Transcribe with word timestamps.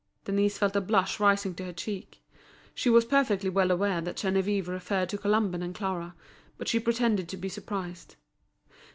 Denise 0.25 0.57
felt 0.57 0.75
a 0.75 0.81
blush 0.81 1.19
rising 1.19 1.53
to 1.53 1.65
her 1.65 1.71
cheek. 1.73 2.23
She 2.73 2.89
was 2.89 3.05
perfectly 3.05 3.51
well 3.51 3.69
aware 3.69 4.01
that 4.01 4.15
Geneviève 4.15 4.65
referred 4.67 5.09
to 5.09 5.17
Colomban 5.19 5.61
and 5.61 5.75
Clara; 5.75 6.15
but 6.57 6.67
she 6.67 6.79
pretended 6.79 7.29
to 7.29 7.37
be 7.37 7.49
surprised. 7.49 8.15